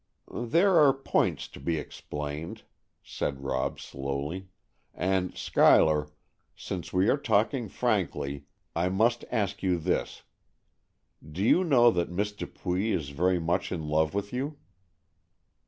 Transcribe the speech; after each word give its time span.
"There 0.33 0.79
are 0.79 0.93
points 0.95 1.47
to 1.49 1.59
be 1.59 1.77
explained," 1.77 2.63
said 3.03 3.43
Rob 3.43 3.79
slowly; 3.79 4.47
"and, 4.95 5.37
Schuyler, 5.37 6.07
since 6.55 6.91
we 6.91 7.07
are 7.07 7.17
talking 7.17 7.69
frankly, 7.69 8.45
I 8.75 8.89
must 8.89 9.23
ask 9.31 9.61
you 9.61 9.77
this: 9.77 10.23
do 11.31 11.43
you 11.43 11.63
know 11.63 11.91
that 11.91 12.09
Miss 12.09 12.31
Dupuy 12.31 12.91
is 12.91 13.09
very 13.09 13.37
much 13.39 13.71
in 13.71 13.83
love 13.83 14.15
with 14.15 14.33
you?" 14.33 14.57